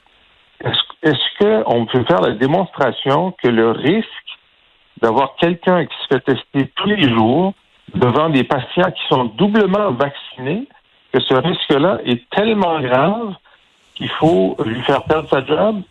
est-ce 1.02 1.38
qu'on 1.38 1.86
peut 1.86 2.04
faire 2.04 2.20
la 2.20 2.32
démonstration 2.32 3.32
que 3.40 3.48
le 3.48 3.70
risque 3.70 4.08
d'avoir 5.00 5.36
quelqu'un 5.36 5.86
qui 5.86 5.94
se 6.02 6.14
fait 6.14 6.20
tester 6.20 6.72
tous 6.76 6.88
les 6.88 7.08
jours 7.12 7.54
devant 7.94 8.28
des 8.30 8.44
patients 8.44 8.90
qui 8.90 9.02
sont 9.08 9.24
doublement 9.24 9.92
vaccinés, 9.92 10.66
que 11.12 11.20
ce 11.20 11.34
risque-là 11.34 11.98
est 12.04 12.28
tellement 12.30 12.80
grave 12.80 13.34
qu'il 13.94 14.10
faut 14.10 14.56
lui 14.64 14.82
faire 14.82 15.02
perdre 15.04 15.28
sa 15.28 15.44
job. 15.44 15.82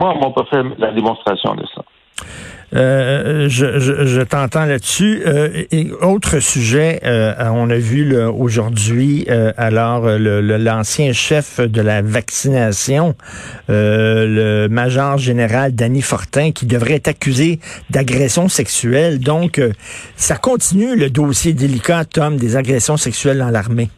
Moi, 0.00 0.14
on 0.16 0.20
m'a 0.20 0.30
pas 0.30 0.44
fait 0.44 0.62
la 0.78 0.90
démonstration 0.90 1.54
de 1.54 1.64
ça. 1.74 1.82
Euh, 2.74 3.48
je, 3.48 3.78
je, 3.78 4.20
t'entends 4.22 4.64
là-dessus. 4.64 5.22
Euh, 5.26 5.64
autre 6.00 6.40
sujet, 6.40 7.00
euh, 7.04 7.34
on 7.52 7.70
a 7.70 7.76
vu 7.76 8.16
aujourd'hui, 8.16 9.26
alors 9.56 10.06
l'ancien 10.08 11.12
chef 11.12 11.60
de 11.60 11.80
la 11.80 12.02
vaccination, 12.02 13.14
le 13.68 14.66
major 14.68 15.18
général 15.18 15.74
Danny 15.74 16.02
Fortin, 16.02 16.50
qui 16.52 16.66
devrait 16.66 16.94
être 16.94 17.08
accusé 17.08 17.60
d'agression 17.90 18.48
sexuelle. 18.48 19.20
Donc, 19.20 19.60
ça 20.16 20.36
continue 20.36 20.96
le 20.96 21.10
dossier 21.10 21.52
délicat, 21.52 22.04
Tom, 22.04 22.36
des 22.36 22.56
agressions 22.56 22.96
sexuelles 22.96 23.38
dans 23.38 23.50
l'armée. 23.50 23.90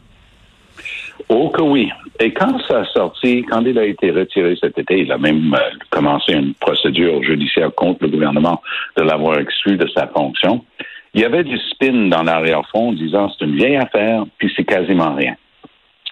Oh 1.29 1.49
que 1.49 1.61
oui. 1.61 1.89
Et 2.19 2.33
quand 2.33 2.59
ça 2.67 2.79
a 2.79 2.85
sorti, 2.85 3.43
quand 3.43 3.61
il 3.61 3.77
a 3.77 3.85
été 3.85 4.09
retiré 4.09 4.55
cet 4.59 4.77
été, 4.79 5.01
il 5.01 5.11
a 5.11 5.17
même 5.17 5.53
euh, 5.53 5.77
commencé 5.91 6.33
une 6.33 6.55
procédure 6.55 7.21
judiciaire 7.21 7.73
contre 7.75 8.05
le 8.05 8.09
gouvernement 8.09 8.61
de 8.95 9.03
l'avoir 9.03 9.39
exclu 9.39 9.77
de 9.77 9.87
sa 9.89 10.07
fonction. 10.07 10.65
Il 11.13 11.21
y 11.21 11.25
avait 11.25 11.43
du 11.43 11.57
spin 11.57 12.07
dans 12.07 12.23
l'arrière-fond 12.23 12.93
disant 12.93 13.29
c'est 13.29 13.45
une 13.45 13.55
vieille 13.55 13.77
affaire, 13.77 14.23
puis 14.39 14.51
c'est 14.55 14.63
quasiment 14.63 15.13
rien. 15.13 15.35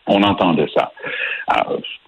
On 0.08 0.22
entendait 0.22 0.68
ça. 0.76 0.92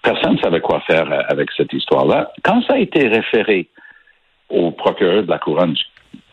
personne 0.02 0.34
ne 0.34 0.38
savait 0.38 0.60
quoi 0.60 0.80
faire 0.86 1.10
euh, 1.10 1.22
avec 1.28 1.50
cette 1.56 1.72
histoire-là. 1.72 2.30
Quand 2.44 2.62
ça 2.62 2.74
a 2.74 2.78
été 2.78 3.08
référé 3.08 3.68
au 4.48 4.70
procureur 4.70 5.24
de 5.24 5.28
la 5.28 5.38
couronne 5.38 5.74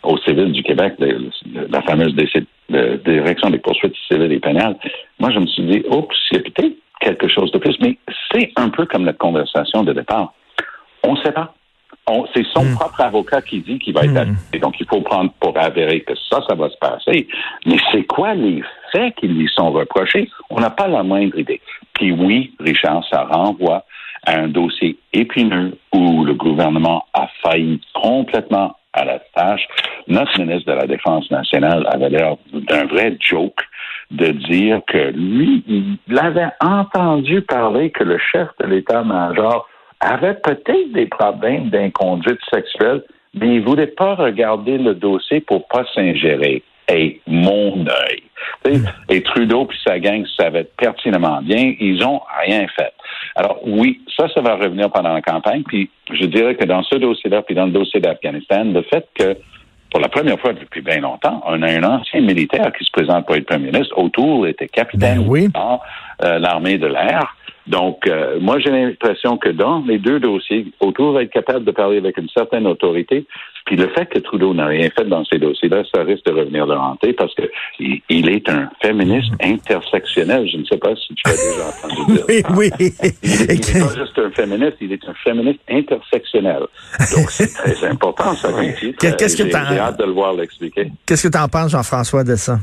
au 0.04 0.18
civil 0.20 0.52
du 0.52 0.62
Québec, 0.62 0.94
la 1.00 1.82
fameuse 1.82 2.16
direction 2.70 3.50
des 3.50 3.58
poursuites 3.58 3.96
civiles 4.08 4.32
et 4.32 4.40
pénales, 4.40 4.78
moi, 5.20 5.32
je 5.32 5.40
me 5.40 5.48
suis 5.48 5.64
dit, 5.64 5.84
oups, 5.90 6.16
a 6.32 6.40
peut-être 6.40 6.76
quelque 7.00 7.28
chose 7.28 7.52
de 7.52 7.58
plus. 7.58 7.78
Mais 7.82 7.98
c'est 8.32 8.52
un 8.56 8.70
peu 8.70 8.86
comme 8.86 9.06
la 9.06 9.14
conversation 9.14 9.84
de 9.84 9.94
départ. 9.94 10.34
On 11.04 11.14
ne 11.14 11.22
sait 11.22 11.32
pas. 11.32 11.54
C'est 12.36 12.46
son 12.54 12.64
hmm. 12.64 12.76
propre 12.76 13.02
avocat 13.02 13.42
qui 13.42 13.62
dit 13.62 13.80
qu'il 13.80 13.94
va 13.94 14.02
être 14.02 14.14
hmm. 14.14 14.60
Donc, 14.60 14.76
il 14.80 14.86
faut 14.88 15.02
prendre 15.02 15.32
pour 15.40 15.58
avérer 15.58 16.02
que 16.02 16.14
ça, 16.30 16.40
ça 16.48 16.56
va 16.56 16.70
se 16.70 16.78
passer. 16.78 17.28
Mais 17.66 17.78
c'est 17.92 18.04
quoi 18.04 18.36
les 18.36 18.64
faits 18.92 19.16
qui 19.16 19.28
lui 19.28 19.50
sont 19.56 19.72
reprochés, 19.72 20.30
on 20.50 20.60
n'a 20.60 20.70
pas 20.70 20.88
la 20.88 21.04
moindre 21.04 21.38
idée. 21.40 21.62
Puis 21.94 22.12
oui, 22.12 22.54
Richard, 22.60 23.04
ça 23.10 23.24
renvoie 23.24 23.86
à 24.26 24.38
un 24.40 24.48
dossier 24.48 24.98
épineux 25.14 25.78
où 25.94 26.26
le 26.26 26.34
gouvernement 26.34 27.06
a 27.14 27.28
failli 27.44 27.82
complètement 27.94 28.76
à 28.94 29.06
la 29.06 29.20
tâche. 29.36 29.68
Notre 30.08 30.40
ministre 30.40 30.72
de 30.72 30.78
la 30.78 30.88
Défense 30.88 31.30
nationale 31.32 31.88
avait 31.92 32.10
l'air 32.10 32.36
d'un 32.54 32.86
vrai 32.86 33.18
joke 33.20 33.62
de 34.12 34.28
dire 34.28 34.82
que 34.88 35.12
lui, 35.14 35.64
il 35.68 36.20
avait 36.20 36.52
entendu 36.62 37.42
parler 37.42 37.90
que 37.90 38.04
le 38.04 38.18
chef 38.18 38.50
de 38.60 38.68
l'état-major 38.68 39.68
avait 40.00 40.36
peut-être 40.36 40.92
des 40.94 41.08
problèmes 41.08 41.70
d'inconduite 41.70 42.40
sexuelle, 42.54 43.04
mais 43.34 43.56
il 43.56 43.64
voulait 43.64 43.88
pas 43.88 44.16
regarder 44.16 44.78
le 44.78 44.94
dossier 44.96 45.42
pour 45.42 45.68
pas 45.68 45.86
s'ingérer. 45.94 46.64
Et 46.88 47.20
mon 47.26 47.84
œil. 47.88 48.22
Et 49.10 49.24
Trudeau 49.24 49.66
puis 49.66 49.78
sa 49.84 49.98
gang 50.00 50.24
savaient 50.38 50.68
pertinemment 50.78 51.42
bien, 51.42 51.74
ils 51.80 52.06
ont 52.06 52.22
rien 52.46 52.68
fait. 52.78 52.94
Alors 53.36 53.60
oui, 53.66 54.02
ça, 54.16 54.28
ça 54.30 54.42
va 54.42 54.56
revenir 54.56 54.92
pendant 54.92 55.14
la 55.14 55.22
campagne. 55.24 55.64
Puis 55.64 55.90
je 56.12 56.26
dirais 56.26 56.54
que 56.54 56.66
dans 56.66 56.84
ce 56.84 56.96
dossier-là, 56.96 57.42
puis 57.42 57.56
dans 57.56 57.66
le 57.66 57.72
dossier 57.72 58.00
d'Afghanistan, 58.00 58.66
le 58.66 58.84
fait 58.84 59.08
que 59.16 59.36
pour 59.96 60.02
la 60.02 60.10
première 60.10 60.38
fois 60.42 60.52
depuis 60.52 60.82
bien 60.82 61.00
longtemps, 61.00 61.42
on 61.46 61.62
a 61.62 61.68
un 61.72 61.84
ancien 61.84 62.20
militaire 62.20 62.70
qui 62.78 62.84
se 62.84 62.92
présente 62.92 63.26
pour 63.26 63.38
être 63.38 63.46
premier 63.46 63.72
ministre. 63.72 63.98
Autour 63.98 64.46
était 64.46 64.68
capitaine 64.68 65.24
ben 65.26 65.48
dans 65.54 65.80
euh, 66.22 66.38
l'armée 66.38 66.78
de 66.78 66.88
l'air. 66.88 67.34
Donc, 67.68 68.08
euh, 68.08 68.40
moi, 68.40 68.60
j'ai 68.60 68.70
l'impression 68.70 69.38
que 69.38 69.50
dans 69.50 69.84
les 69.88 69.98
deux 69.98 70.20
dossiers, 70.20 70.68
autour 70.80 71.14
va 71.14 71.24
être 71.24 71.32
capable 71.32 71.66
de 71.66 71.72
parler 71.72 71.98
avec 71.98 72.18
une 72.18 72.30
certaine 72.30 72.68
autorité. 72.68 73.26
Puis 73.66 73.76
le 73.76 73.90
fait 73.90 74.06
que 74.06 74.20
Trudeau 74.20 74.54
n'a 74.54 74.68
rien 74.68 74.90
fait 74.96 75.06
dans 75.06 75.26
ces 75.26 75.40
dossiers-là, 75.40 75.84
ça 75.94 76.04
risque 76.04 76.24
de 76.26 76.34
revenir 76.34 76.68
le 76.68 76.76
hanter 76.76 77.14
parce 77.14 77.34
que 77.34 77.42
il, 77.80 78.30
est 78.30 78.48
un 78.48 78.70
féministe 78.80 79.32
intersectionnel. 79.42 80.48
Je 80.48 80.58
ne 80.58 80.66
sais 80.66 80.78
pas 80.78 80.96
si 80.96 81.16
tu 81.16 81.24
as 81.26 81.32
déjà 81.32 81.68
entendu 81.70 82.14
dire. 82.28 82.46
oui, 82.56 82.70
oui. 82.80 82.94
Il 83.24 83.48
n'est 83.48 83.80
pas 83.80 83.96
juste 83.96 84.20
un 84.20 84.30
féministe, 84.30 84.78
il 84.82 84.92
est 84.92 85.04
un 85.08 85.14
féministe 85.16 85.60
intersectionnel. 85.68 86.60
Donc 87.16 87.32
c'est 87.32 87.52
très 87.52 87.88
important, 87.88 88.36
ça. 88.36 88.50
Qu'est-ce 89.00 89.36
que 89.36 89.50
J'ai 89.50 89.56
hâte 89.56 89.98
de 90.00 90.06
le 90.06 90.12
voir 90.12 90.34
l'expliquer. 90.34 90.92
Qu'est-ce 91.08 91.28
que 91.28 91.36
tu 91.36 91.40
en 91.40 91.48
penses, 91.48 91.72
Jean-François, 91.72 92.24
de 92.24 92.36
ça? 92.36 92.60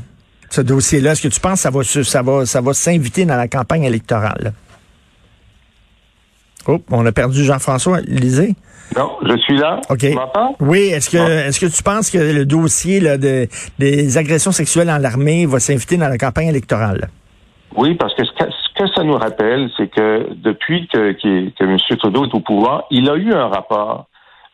Ce 0.49 0.61
dossier-là, 0.61 1.11
est-ce 1.11 1.23
que 1.23 1.33
tu 1.33 1.39
penses 1.41 1.55
que 1.55 1.59
ça 1.59 1.69
va, 1.69 1.83
ça 1.83 2.21
va, 2.21 2.45
ça 2.45 2.61
va 2.61 2.73
s'inviter 2.73 3.25
dans 3.25 3.35
la 3.35 3.49
campagne 3.49 3.83
électorale? 3.83 4.53
Oh, 6.67 6.79
on 6.91 7.05
a 7.05 7.11
perdu 7.11 7.43
Jean-François. 7.43 7.99
Lisez. 8.01 8.55
Non, 8.95 9.17
je 9.23 9.37
suis 9.37 9.57
là. 9.57 9.81
OK. 9.89 9.99
Tu? 9.99 10.17
Oui, 10.59 10.89
est-ce 10.93 11.09
que 11.09 11.17
est-ce 11.17 11.59
que 11.59 11.65
tu 11.65 11.83
penses 11.83 12.09
que 12.11 12.17
le 12.17 12.45
dossier 12.45 12.99
là, 12.99 13.17
de, 13.17 13.47
des 13.79 14.17
agressions 14.17 14.51
sexuelles 14.51 14.87
dans 14.87 14.97
l'armée 14.97 15.45
va 15.45 15.59
s'inviter 15.59 15.97
dans 15.97 16.09
la 16.09 16.17
campagne 16.17 16.47
électorale? 16.47 17.09
Oui, 17.75 17.95
parce 17.95 18.13
que 18.13 18.23
ce 18.23 18.31
que, 18.31 18.51
ce 18.51 18.83
que 18.83 18.87
ça 18.95 19.03
nous 19.03 19.15
rappelle, 19.15 19.69
c'est 19.77 19.87
que 19.87 20.33
depuis 20.35 20.87
que, 20.87 21.13
que, 21.13 21.49
que 21.49 21.63
M. 21.63 21.77
Trudeau 21.97 22.25
est 22.25 22.35
au 22.35 22.39
pouvoir, 22.39 22.83
il 22.91 23.09
a 23.09 23.15
eu 23.15 23.33
un 23.33 23.47
rapport 23.47 24.05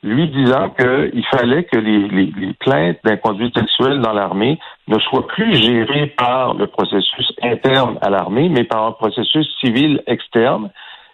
lui 0.01 0.29
disant 0.29 0.69
qu'il 0.69 1.25
fallait 1.29 1.65
que 1.65 1.77
les, 1.77 2.07
les, 2.07 2.31
les 2.37 2.53
plaintes 2.53 2.99
d'inconduite 3.03 3.57
sexuelle 3.57 3.99
dans 3.99 4.13
l'armée 4.13 4.57
ne 4.87 4.97
soient 4.99 5.27
plus 5.27 5.53
gérées 5.55 6.07
par 6.17 6.53
le 6.53 6.67
processus 6.67 7.33
interne 7.43 7.97
à 8.01 8.09
l'armée, 8.09 8.47
mais 8.47 8.63
par 8.63 8.85
un 8.85 8.91
processus 8.93 9.45
civil 9.59 10.01
externe 10.07 10.69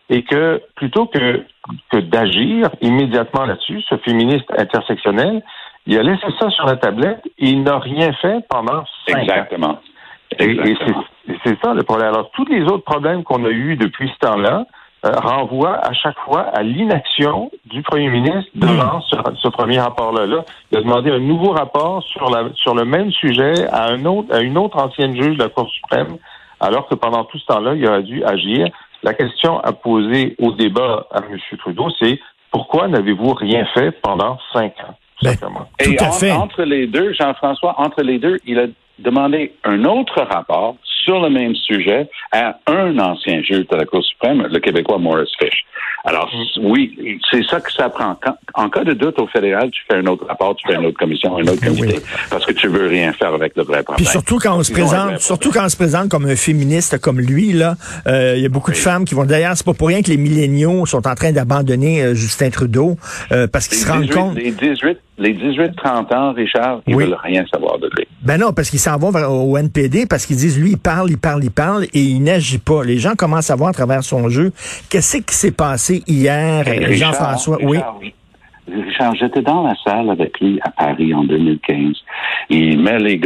et 0.10 0.24
que 0.24 0.62
plutôt 0.76 1.08
que, 1.08 1.44
que 1.92 1.98
d'agir 1.98 2.70
immédiatement 2.82 3.46
là-dessus, 3.46 3.82
ce 3.90 3.98
féministe 3.98 4.46
intersectionnel, 4.58 5.42
il 5.88 5.98
a 5.98 6.04
laissé 6.04 6.26
ça 6.40 6.50
sur 6.50 6.66
la 6.66 6.78
tablette 6.78 7.22
et 7.38 7.50
il 7.50 7.64
n'a 7.64 7.80
rien 7.80 8.12
fait 8.14 8.46
pendant 8.50 8.84
cinq 9.08 9.24
Exactement. 9.24 9.68
ans. 9.68 9.80
Et, 10.40 10.76
c'est 11.44 11.58
ça 11.64 11.74
le 11.74 11.84
problème. 11.84 12.10
Alors, 12.10 12.30
tous 12.32 12.46
les 12.46 12.64
autres 12.64 12.84
problèmes 12.84 13.24
qu'on 13.24 13.46
a 13.46 13.50
eus 13.50 13.76
depuis 13.78 14.10
ce 14.10 14.28
temps-là 14.28 14.66
euh, 15.06 15.12
renvoient 15.12 15.78
à 15.78 15.94
chaque 15.94 16.18
fois 16.26 16.42
à 16.42 16.64
l'inaction 16.64 17.52
du 17.66 17.84
premier 17.84 18.10
ministre 18.10 18.50
devant 18.56 19.02
ce, 19.02 19.16
ce 19.36 19.48
premier 19.50 19.80
rapport-là. 19.80 20.26
Là, 20.26 20.44
il 20.72 20.78
a 20.78 20.82
demandé 20.82 21.12
un 21.12 21.20
nouveau 21.20 21.52
rapport 21.52 22.02
sur, 22.04 22.30
la, 22.30 22.50
sur 22.56 22.74
le 22.74 22.86
même 22.86 23.12
sujet 23.12 23.68
à, 23.72 23.92
un 23.92 24.06
autre, 24.06 24.34
à 24.34 24.42
une 24.42 24.58
autre 24.58 24.78
ancienne 24.78 25.16
juge 25.16 25.38
de 25.38 25.44
la 25.44 25.50
Cour 25.50 25.70
suprême, 25.70 26.18
alors 26.60 26.88
que 26.88 26.96
pendant 26.96 27.24
tout 27.24 27.38
ce 27.38 27.46
temps-là, 27.46 27.76
il 27.76 27.88
aurait 27.88 28.04
dû 28.04 28.24
agir. 28.24 28.68
La 29.06 29.14
question 29.14 29.60
à 29.60 29.72
poser 29.72 30.36
au 30.40 30.52
débat 30.54 31.06
à 31.12 31.20
M. 31.20 31.38
Trudeau, 31.60 31.90
c'est 32.00 32.20
pourquoi 32.52 32.88
n'avez-vous 32.88 33.34
rien 33.36 33.64
fait 33.76 33.92
pendant 34.02 34.40
cinq 34.52 34.74
ans? 34.80 34.96
Ben, 35.22 35.36
Et 35.80 35.96
tout 35.96 36.04
à 36.04 36.08
en- 36.08 36.12
fait. 36.12 36.32
entre 36.32 36.64
les 36.64 36.88
deux, 36.88 37.14
Jean-François, 37.14 37.76
entre 37.80 38.02
les 38.02 38.18
deux, 38.18 38.40
il 38.48 38.58
a 38.60 38.66
demandé 38.98 39.54
un 39.64 39.86
autre 39.86 40.22
rapport 40.24 40.76
sur 40.84 41.20
le 41.22 41.30
même 41.30 41.54
sujet 41.56 42.10
à 42.32 42.58
un 42.66 42.98
ancien 42.98 43.44
juge 43.44 43.68
de 43.68 43.76
la 43.76 43.86
Cour 43.86 44.04
suprême, 44.04 44.42
le 44.52 44.60
Québécois 44.60 44.98
Maurice 44.98 45.30
Fish. 45.40 45.66
Alors, 46.06 46.30
oui, 46.62 47.20
c'est 47.32 47.44
ça 47.46 47.60
que 47.60 47.72
ça 47.72 47.90
prend. 47.90 48.16
Quand- 48.24 48.38
en 48.54 48.70
cas 48.70 48.84
de 48.84 48.94
doute 48.94 49.20
au 49.20 49.28
fédéral, 49.28 49.70
tu 49.72 49.82
fais 49.90 49.98
un 49.98 50.06
autre 50.06 50.26
rapport, 50.28 50.56
tu 50.56 50.68
fais 50.68 50.76
une 50.76 50.86
autre 50.86 50.98
commission, 50.98 51.36
un 51.38 51.42
autre 51.48 51.66
comité, 51.66 52.00
parce 52.30 52.46
que 52.46 52.54
tu 52.54 52.68
veux 52.68 52.88
rien 52.88 53.12
faire 53.14 53.34
avec 53.34 53.54
le 53.56 53.64
vrai 53.64 53.84
problème. 53.84 53.98
Puis 53.98 54.06
surtout 54.06 54.38
quand 54.38 54.56
on 54.58 54.64
se 54.64 54.72
Ils 54.72 54.76
présente, 54.76 55.20
surtout 55.20 55.52
quand 55.52 55.66
on 55.66 55.70
se 55.70 55.76
présente 55.76 56.10
comme 56.10 56.26
un 56.28 56.36
féministe 56.36 57.00
comme 57.00 57.20
lui 57.20 57.52
là, 57.54 57.76
euh, 58.08 58.34
il 58.38 58.44
y 58.44 58.46
a 58.46 58.50
beaucoup 58.50 58.72
de 58.72 58.78
femmes 58.78 59.04
qui 59.06 59.16
vont 59.16 59.26
d'ailleurs, 59.26 59.58
c'est 59.58 59.66
pas 59.66 59.74
pour 59.74 59.88
rien 59.88 60.02
que 60.02 60.10
les 60.10 60.18
milléniaux 60.18 60.86
sont 60.86 61.06
en 61.08 61.16
train 61.16 61.32
d'abandonner 61.32 62.04
euh, 62.04 62.14
Justin 62.14 62.50
Trudeau 62.52 62.98
euh, 63.32 63.48
parce 63.48 63.68
qu'ils 63.68 63.80
se 63.80 63.92
rendent 63.92 64.04
18, 64.04 64.14
compte. 64.14 64.36
Les 64.36 64.52
18, 64.52 64.98
les 65.18 65.34
18-30 65.34 66.14
ans, 66.14 66.34
Richard, 66.34 66.82
ils 66.88 66.96
Oui. 66.96 67.06
veulent 67.06 67.18
rien 67.24 67.44
savoir 67.52 67.80
de 67.80 67.90
lui. 67.98 68.08
Ben 68.26 68.38
non, 68.40 68.54
parce 68.54 68.70
qu'ils 68.70 68.80
s'en 68.80 68.98
vont 68.98 69.12
vers- 69.12 69.32
au 69.32 69.56
NPD 69.58 70.06
parce 70.08 70.26
qu'ils 70.26 70.38
disent 70.38 70.60
lui 70.60 70.72
il 70.72 70.78
parle, 70.78 71.10
il 71.12 71.18
parle, 71.18 71.44
il 71.44 71.52
parle 71.52 71.84
et 71.86 72.00
il 72.02 72.22
n'agit 72.24 72.58
pas. 72.58 72.84
Les 72.84 72.98
gens 72.98 73.14
commencent 73.16 73.52
à 73.52 73.56
voir 73.56 73.70
à 73.70 73.74
travers 73.74 74.04
son 74.04 74.30
jeu. 74.30 74.52
Qu'est-ce 74.90 75.18
qui 75.18 75.36
s'est 75.36 75.52
passé 75.52 76.04
hier, 76.08 76.66
euh, 76.68 76.72
Richard, 76.72 77.14
Jean-François? 77.14 77.58
Oui. 77.62 77.78
Richard, 78.68 79.14
j'étais 79.16 79.44
dans 79.44 79.62
la 79.68 79.76
salle 79.84 80.10
avec 80.10 80.40
lui 80.40 80.60
à 80.64 80.72
Paris 80.72 81.14
en 81.14 81.24
2015. 81.24 81.96
Il 82.50 82.82
met 82.82 82.98
les, 82.98 83.22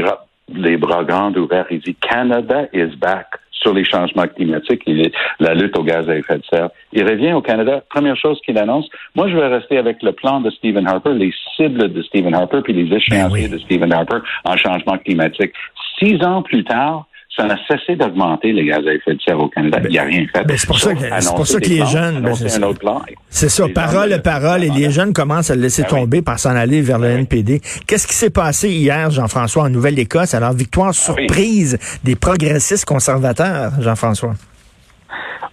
les 0.54 0.76
bras 0.78 1.04
grands 1.06 1.32
ouverts. 1.34 1.66
Il 1.72 1.80
dit 1.80 1.96
Canada 1.96 2.66
is 2.74 2.96
back 2.98 3.28
sur 3.62 3.74
les 3.74 3.84
changements 3.84 4.28
climatiques 4.28 4.84
et 4.88 5.12
la 5.40 5.54
lutte 5.54 5.78
au 5.78 5.84
gaz 5.84 6.10
à 6.10 6.16
effet 6.16 6.38
de 6.38 6.44
serre. 6.50 6.70
Il 6.94 7.04
revient 7.04 7.34
au 7.34 7.42
Canada. 7.42 7.84
Première 7.90 8.16
chose 8.18 8.40
qu'il 8.46 8.58
annonce, 8.58 8.90
moi, 9.16 9.30
je 9.30 9.36
vais 9.36 9.48
rester 9.48 9.78
avec 9.78 10.02
le 10.02 10.12
plan 10.12 10.42
de 10.42 10.50
Stephen 10.50 10.88
Harper, 10.88 11.14
les 11.14 11.34
cibles 11.56 11.92
de 11.92 12.02
Stephen 12.02 12.34
Harper, 12.34 12.62
puis 12.64 12.74
les 12.74 12.96
échéanciers 12.96 13.24
Ben 13.24 13.32
oui. 13.32 13.50
de 13.50 13.58
Stephen 13.60 13.94
Harper 13.94 14.20
en 14.46 14.58
changement 14.58 14.98
climatique. 14.98 15.54
Six 16.00 16.24
ans 16.24 16.42
plus 16.42 16.64
tard, 16.64 17.06
ça 17.36 17.46
n'a 17.46 17.56
cessé 17.68 17.96
d'augmenter 17.96 18.52
les 18.52 18.66
gaz 18.66 18.86
à 18.88 18.94
effet 18.94 19.14
de 19.14 19.22
serre 19.22 19.40
au 19.40 19.48
Canada. 19.48 19.80
Il 19.86 19.92
n'y 19.92 20.00
a 20.00 20.04
rien 20.04 20.26
fait. 20.34 20.44
ben, 20.46 20.58
c'est 20.58 20.68
pour 20.68 20.80
ça 20.80 20.94
que- 20.94 21.00
c'est 21.00 21.12
annoncer 21.12 21.36
pour 21.36 21.48
ça 21.48 21.60
que 21.60 21.64
des 21.64 21.70
les 21.70 21.78
plans, 21.78 21.86
jeunes, 21.88 22.22
ben, 22.22 22.34
c'est 22.36 22.50
ça. 22.50 22.68
autre 22.68 22.80
plan. 22.80 23.02
C'est 23.30 23.50
ça, 23.50 23.68
Les 23.68 23.74
parole 23.74 24.12
à 24.14 24.20
parole, 24.20 24.64
et 24.64 24.70
les 24.70 24.90
jeunes 24.90 25.14
commencent 25.14 25.50
à 25.52 25.56
le 25.56 25.62
laisser 25.62 25.84
Ben 25.84 25.90
oui. 25.94 26.00
tomber 26.02 26.22
par 26.22 26.40
s'en 26.40 26.56
aller 26.56 26.82
vers 26.82 26.98
le 26.98 27.08
Ben. 27.08 27.20
NPD. 27.20 27.62
Qu'est-ce 27.88 28.08
qui 28.08 28.16
s'est 28.16 28.30
passé 28.32 28.70
hier, 28.70 29.10
Jean-François, 29.12 29.64
en 29.64 29.70
Nouvelle-Écosse? 29.70 30.34
Alors, 30.34 30.54
victoire 30.54 30.90
oui. 30.90 30.94
surprise 30.96 31.78
des 32.04 32.16
progressistes 32.16 32.86
conservateurs, 32.86 33.72
Jean-François. 33.80 34.34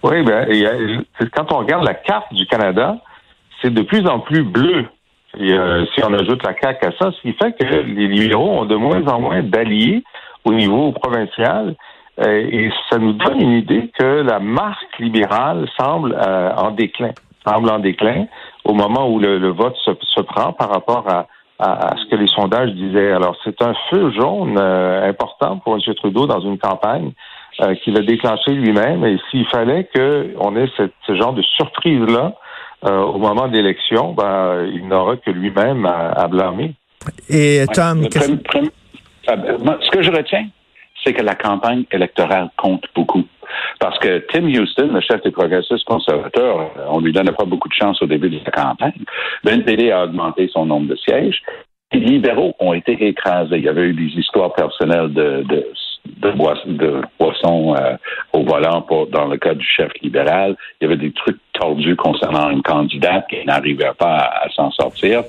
Oui, 0.03 0.23
ben, 0.23 0.47
a- 0.49 1.25
quand 1.35 1.51
on 1.53 1.59
regarde 1.59 1.83
la 1.85 1.93
carte 1.93 2.31
du 2.33 2.45
Canada, 2.47 2.97
c'est 3.61 3.73
de 3.73 3.81
plus 3.81 4.05
en 4.07 4.19
plus 4.19 4.43
bleu. 4.43 4.85
Et, 5.39 5.51
euh, 5.53 5.85
si 5.93 6.01
on 6.03 6.13
ajoute 6.13 6.41
la 6.43 6.53
CAQ 6.59 6.85
à 6.87 6.91
ça, 6.99 7.11
ce 7.11 7.21
qui 7.21 7.33
fait 7.33 7.51
que 7.59 7.63
les 7.65 8.07
libéraux 8.07 8.59
ont 8.61 8.65
de 8.65 8.75
moins 8.75 9.05
en 9.07 9.19
moins 9.19 9.43
d'alliés 9.43 10.03
au 10.47 10.53
niveau 10.53 10.91
provincial. 10.91 11.75
Euh, 12.19 12.49
et 12.51 12.71
ça 12.89 12.97
nous 12.97 13.13
donne 13.13 13.39
une 13.41 13.57
idée 13.63 13.91
que 13.97 14.11
la 14.31 14.39
marque 14.39 14.97
libérale 14.99 15.67
semble 15.79 16.11
euh, 16.19 16.49
en 16.65 16.71
déclin, 16.71 17.11
semble 17.47 17.69
en 17.69 17.79
déclin 17.79 18.25
au 18.63 18.73
moment 18.73 19.07
où 19.11 19.19
le, 19.19 19.37
le 19.37 19.49
vote 19.49 19.75
se, 19.85 19.91
se 20.15 20.21
prend 20.21 20.51
par 20.51 20.69
rapport 20.71 21.05
à, 21.07 21.27
à, 21.59 21.69
à 21.89 21.95
ce 21.97 22.09
que 22.09 22.15
les 22.15 22.27
sondages 22.27 22.71
disaient. 22.71 23.11
Alors, 23.11 23.35
c'est 23.43 23.61
un 23.61 23.73
feu 23.89 24.11
jaune 24.19 24.57
euh, 24.57 25.09
important 25.11 25.57
pour 25.59 25.75
M. 25.75 25.81
Trudeau 25.95 26.25
dans 26.25 26.39
une 26.41 26.57
campagne 26.57 27.11
euh, 27.61 27.75
qu'il 27.83 27.95
a 27.97 28.01
déclenché 28.01 28.51
lui-même. 28.51 29.05
Et 29.05 29.17
s'il 29.29 29.45
fallait 29.47 29.87
qu'on 29.95 30.55
ait 30.55 30.69
cette, 30.75 30.93
ce 31.05 31.15
genre 31.15 31.33
de 31.33 31.43
surprise-là 31.43 32.33
euh, 32.85 32.99
au 32.99 33.19
moment 33.19 33.47
d'élection, 33.47 34.13
ben, 34.13 34.67
il 34.73 34.87
n'aura 34.87 35.17
que 35.17 35.29
lui-même 35.29 35.85
à, 35.85 36.09
à 36.23 36.27
blâmer. 36.27 36.73
Et 37.29 37.59
Ouais. 37.59 37.67
Tom, 37.75 38.01
Le 38.01 38.09
ah, 39.27 39.35
ben, 39.35 39.77
ce 39.81 39.89
que 39.91 40.01
je 40.01 40.11
retiens, 40.11 40.47
c'est 41.03 41.13
que 41.13 41.21
la 41.21 41.35
campagne 41.35 41.85
électorale 41.91 42.49
compte 42.57 42.85
beaucoup. 42.95 43.23
Parce 43.79 43.97
que 43.99 44.25
Tim 44.31 44.45
Houston, 44.45 44.89
le 44.93 45.01
chef 45.01 45.21
des 45.23 45.31
progressistes 45.31 45.85
conservateurs, 45.85 46.71
euh, 46.77 46.85
on 46.89 46.99
lui 46.99 47.13
donnait 47.13 47.31
pas 47.31 47.45
beaucoup 47.45 47.69
de 47.69 47.73
chance 47.73 48.01
au 48.01 48.05
début 48.05 48.29
de 48.29 48.39
la 48.43 48.51
campagne. 48.51 49.03
Le 49.43 49.51
NPD 49.51 49.91
a 49.91 50.03
augmenté 50.03 50.49
son 50.51 50.65
nombre 50.65 50.87
de 50.87 50.95
sièges. 50.95 51.41
Les 51.93 51.99
libéraux 51.99 52.55
ont 52.59 52.73
été 52.73 52.91
écrasés. 53.07 53.57
Il 53.57 53.63
y 53.63 53.69
avait 53.69 53.87
eu 53.87 53.93
des 53.93 54.19
histoires 54.19 54.53
personnelles 54.53 55.13
de, 55.13 55.43
de, 55.47 55.67
de, 56.17 56.31
bois- 56.31 56.57
de 56.65 57.01
poissons 57.17 57.75
euh, 57.75 57.95
au 58.33 58.43
volant 58.43 58.81
pour, 58.81 59.07
dans 59.07 59.25
le 59.25 59.37
cas 59.37 59.53
du 59.53 59.65
chef 59.65 59.91
libéral. 60.01 60.55
Il 60.79 60.85
y 60.85 60.87
avait 60.87 60.97
des 60.97 61.11
trucs 61.11 61.37
tordus 61.53 61.95
concernant 61.95 62.49
une 62.49 62.61
candidate 62.61 63.25
qui 63.29 63.43
n'arrivait 63.45 63.91
pas 63.97 64.17
à, 64.17 64.49
s'en 64.55 64.71
sortir. 64.71 65.23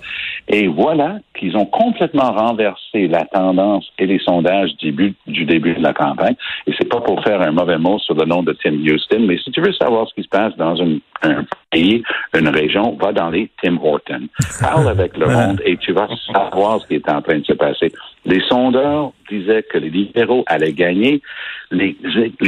Et 0.49 0.67
voilà 0.67 1.19
qu'ils 1.39 1.57
ont 1.57 1.67
complètement 1.67 2.33
renversé 2.33 3.09
la 3.09 3.25
tendance 3.25 3.91
et 3.99 4.07
les 4.07 4.19
sondages 4.19 4.75
du 4.77 4.87
début, 4.87 5.15
du 5.27 5.45
début 5.45 5.75
de 5.75 5.83
la 5.83 5.93
campagne. 5.93 6.37
Et 6.67 6.73
c'est 6.79 6.89
pas 6.89 7.01
pour 7.01 7.23
faire 7.23 7.41
un 7.43 7.53
mauvais 7.53 7.79
mot 7.79 7.99
sur 7.99 8.15
le 8.15 8.25
nom 8.25 8.43
de 8.43 8.53
Tim 8.63 8.75
Houston, 8.75 9.21
mais 9.21 9.39
si 9.39 9.51
tu 9.51 9.61
veux 9.61 9.73
savoir 9.73 10.09
ce 10.09 10.15
qui 10.15 10.23
se 10.23 10.29
passe 10.29 10.57
dans 10.57 10.77
un 11.23 11.45
pays, 11.71 12.03
une 12.35 12.49
région, 12.49 12.97
va 13.01 13.13
dans 13.13 13.31
les 13.31 13.51
Tim 13.63 13.79
Horton. 13.83 14.29
Parle 14.61 14.89
avec 14.89 15.17
le 15.17 15.27
monde 15.27 15.63
et 15.65 15.77
tu 15.77 15.93
vas 15.93 16.09
savoir 16.33 16.81
ce 16.81 16.87
qui 16.87 16.95
est 16.95 17.09
en 17.09 17.21
train 17.23 17.39
de 17.39 17.45
se 17.45 17.53
passer. 17.53 17.93
Les 18.25 18.41
sondeurs 18.49 19.13
disaient 19.31 19.63
que 19.63 19.79
les 19.79 19.91
libéraux 19.91 20.45
allaient 20.47 20.73
gagner. 20.73 21.23
Les, 21.71 21.97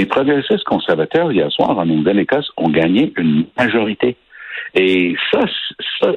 progressistes 0.07 0.65
conservateurs, 0.65 1.31
hier 1.33 1.51
soir, 1.53 1.79
en 1.79 1.87
Nouvelle-Écosse, 1.87 2.51
ont 2.57 2.69
gagné 2.69 3.13
une 3.17 3.47
majorité. 3.57 4.17
Et 4.75 5.17
ça, 5.31 5.41
ça 6.01 6.13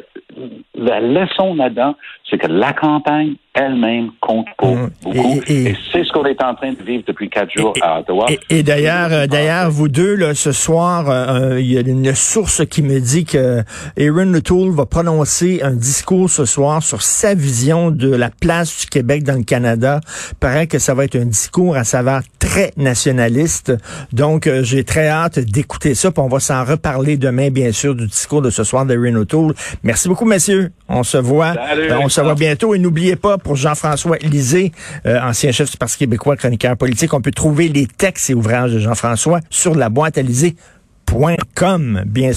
la 0.76 1.00
leçon 1.00 1.56
là-dedans, 1.56 1.96
c'est 2.30 2.38
que 2.38 2.48
la 2.48 2.74
campagne 2.74 3.36
elle-même 3.54 4.10
compte 4.20 4.48
pour 4.58 4.76
mmh. 4.76 4.90
beaucoup. 5.04 5.42
Et, 5.48 5.76
c'est 5.92 6.04
ce 6.04 6.12
qu'on 6.12 6.26
est 6.26 6.42
en 6.42 6.56
train 6.56 6.74
de 6.74 6.82
vivre 6.82 7.04
depuis 7.06 7.30
quatre 7.30 7.52
jours 7.52 7.74
à 7.82 8.00
Ottawa. 8.00 8.26
Et, 8.50 8.64
d'ailleurs, 8.64 9.10
euh, 9.12 9.28
d'ailleurs, 9.28 9.70
vous 9.70 9.90
deux, 9.90 10.16
là, 10.16 10.34
ce 10.34 10.52
soir, 10.52 11.10
euh, 11.10 11.60
il 11.60 11.72
y 11.72 11.78
a 11.78 11.82
une 11.82 12.16
source 12.16 12.66
qui 12.66 12.82
me 12.82 13.00
dit 13.00 13.26
que 13.26 13.62
Aaron 14.00 14.34
O'Toole 14.34 14.72
va 14.72 14.86
prononcer 14.86 15.62
un 15.62 15.74
discours 15.74 16.30
ce 16.30 16.46
soir 16.46 16.82
sur 16.82 17.04
sa 17.04 17.36
vision 17.36 17.92
de 17.92 18.10
la 18.10 18.32
place 18.32 18.82
du 18.82 18.88
Québec 18.88 19.24
dans 19.24 19.38
le 19.38 19.44
Canada. 19.44 20.00
Paraît 20.40 20.68
que 20.68 20.80
ça 20.80 20.96
va 20.96 21.06
être 21.06 21.16
un 21.16 21.26
discours 21.26 21.76
à 21.76 21.84
saveur 21.84 22.22
très 22.40 22.72
nationaliste. 22.76 23.74
Donc, 24.14 24.48
euh, 24.48 24.64
j'ai 24.64 24.84
très 24.84 25.10
hâte 25.10 25.38
d'écouter 25.38 25.94
ça. 25.94 26.12
Puis 26.12 26.24
on 26.24 26.28
va 26.28 26.40
s'en 26.40 26.66
reparler 26.66 27.18
demain, 27.18 27.52
bien 27.52 27.72
sûr, 27.72 27.94
du 27.94 28.08
discours 28.08 28.42
de 28.42 28.50
ce 28.50 28.64
soir 28.64 28.88
d'Aaron 28.88 29.16
O'Toole. 29.16 29.54
Merci 29.84 30.08
beaucoup, 30.08 30.26
messieurs. 30.26 30.72
On 30.90 31.04
se 31.04 31.18
voit. 31.18 31.54
on 32.02 32.10
se 32.14 32.22
voit 32.22 32.36
bientôt. 32.36 32.74
Et 32.74 32.80
n'oubliez 32.80 33.16
pas, 33.16 33.38
pour 33.38 33.56
Jean-François 33.56 34.18
Lisée, 34.18 34.72
euh, 35.06 35.20
ancien 35.22 35.52
chef 35.52 35.72
du 35.72 35.78
Parti 35.78 35.98
québécois, 35.98 36.38
chroniqueur 36.38 36.78
politique. 36.78 37.14
On 37.14 37.22
peut 37.22 37.32
trouver 37.32 37.70
les 37.70 37.88
textes 37.88 38.30
et 38.30 38.34
ouvrages 38.34 38.74
de 38.74 38.80
Jean-François 38.80 39.40
sur 39.50 39.76
la 39.76 39.90
boîte 39.90 40.18
à 40.18 40.22
bien 42.06 42.32